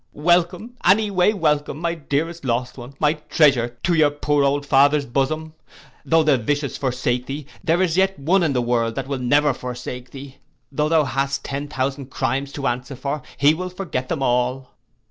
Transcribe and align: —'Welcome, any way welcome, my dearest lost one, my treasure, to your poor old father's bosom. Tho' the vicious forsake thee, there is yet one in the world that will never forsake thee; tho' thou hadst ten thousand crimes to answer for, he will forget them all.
—'Welcome, 0.13 0.77
any 0.83 1.11
way 1.11 1.31
welcome, 1.31 1.77
my 1.77 1.93
dearest 1.93 2.43
lost 2.43 2.75
one, 2.75 2.95
my 2.99 3.13
treasure, 3.13 3.77
to 3.83 3.93
your 3.93 4.09
poor 4.09 4.43
old 4.43 4.65
father's 4.65 5.05
bosom. 5.05 5.53
Tho' 6.03 6.23
the 6.23 6.39
vicious 6.39 6.75
forsake 6.75 7.27
thee, 7.27 7.45
there 7.63 7.83
is 7.83 7.97
yet 7.97 8.17
one 8.17 8.41
in 8.41 8.53
the 8.53 8.63
world 8.63 8.95
that 8.95 9.07
will 9.07 9.19
never 9.19 9.53
forsake 9.53 10.09
thee; 10.09 10.37
tho' 10.71 10.89
thou 10.89 11.03
hadst 11.03 11.45
ten 11.45 11.67
thousand 11.67 12.09
crimes 12.09 12.51
to 12.53 12.65
answer 12.65 12.95
for, 12.95 13.21
he 13.37 13.53
will 13.53 13.69
forget 13.69 14.09
them 14.09 14.23
all. 14.23 14.71